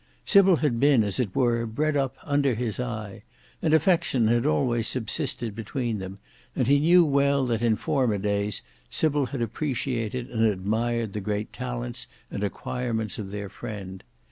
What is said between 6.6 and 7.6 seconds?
he knew well